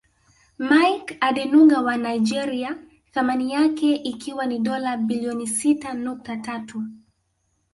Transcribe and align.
Mike 0.69 1.17
Adenuga 1.19 1.81
wa 1.81 1.97
Nigeria 1.97 2.77
thamani 3.11 3.51
yake 3.53 3.95
ikiwa 3.95 4.45
ni 4.45 4.59
dola 4.59 4.97
bilioni 4.97 5.47
sita 5.47 5.93
nukta 5.93 6.37
tatu 6.37 6.83